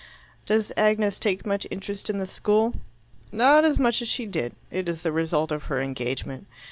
[0.47, 2.73] "Does Agnes take much interest in the school?"
[3.31, 4.55] "Not as much as she did.
[4.71, 6.47] It is the result of her engagement.